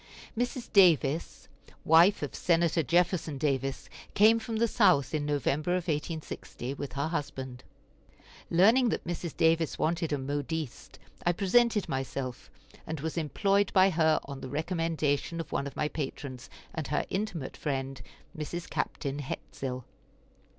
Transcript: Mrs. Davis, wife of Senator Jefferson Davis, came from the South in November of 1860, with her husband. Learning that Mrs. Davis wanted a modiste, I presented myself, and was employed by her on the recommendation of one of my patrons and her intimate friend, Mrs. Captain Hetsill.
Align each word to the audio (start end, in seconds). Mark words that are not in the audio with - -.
Mrs. 0.35 0.73
Davis, 0.73 1.47
wife 1.85 2.23
of 2.23 2.33
Senator 2.33 2.81
Jefferson 2.81 3.37
Davis, 3.37 3.87
came 4.15 4.39
from 4.39 4.55
the 4.55 4.67
South 4.67 5.13
in 5.13 5.27
November 5.27 5.73
of 5.73 5.83
1860, 5.87 6.73
with 6.73 6.93
her 6.93 7.09
husband. 7.09 7.63
Learning 8.49 8.89
that 8.89 9.05
Mrs. 9.05 9.37
Davis 9.37 9.77
wanted 9.77 10.11
a 10.11 10.17
modiste, 10.17 10.97
I 11.23 11.33
presented 11.33 11.87
myself, 11.87 12.49
and 12.87 12.99
was 12.99 13.15
employed 13.15 13.71
by 13.73 13.91
her 13.91 14.19
on 14.25 14.41
the 14.41 14.49
recommendation 14.49 15.39
of 15.39 15.51
one 15.51 15.67
of 15.67 15.75
my 15.75 15.87
patrons 15.87 16.49
and 16.73 16.87
her 16.87 17.05
intimate 17.11 17.55
friend, 17.55 18.01
Mrs. 18.35 18.67
Captain 18.67 19.19
Hetsill. 19.19 19.85